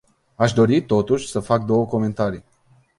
[0.35, 2.43] Aș dori, totuși, să fac două comentarii.